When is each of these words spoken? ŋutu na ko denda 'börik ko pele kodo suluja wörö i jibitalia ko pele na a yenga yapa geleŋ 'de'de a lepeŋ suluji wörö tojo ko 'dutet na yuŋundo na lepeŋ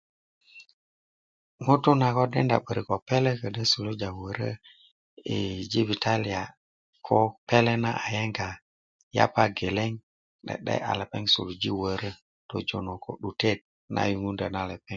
ŋutu 1.65 1.91
na 2.01 2.07
ko 2.15 2.23
denda 2.33 2.57
'börik 2.61 2.85
ko 2.89 2.95
pele 3.07 3.31
kodo 3.39 3.61
suluja 3.71 4.09
wörö 4.19 4.51
i 5.35 5.37
jibitalia 5.71 6.41
ko 7.05 7.17
pele 7.49 7.73
na 7.83 7.91
a 8.03 8.05
yenga 8.15 8.49
yapa 9.15 9.43
geleŋ 9.57 9.91
'de'de 10.45 10.75
a 10.89 10.91
lepeŋ 10.99 11.23
suluji 11.33 11.71
wörö 11.81 12.11
tojo 12.49 12.77
ko 13.03 13.11
'dutet 13.21 13.59
na 13.93 14.01
yuŋundo 14.11 14.45
na 14.53 14.61
lepeŋ 14.69 14.89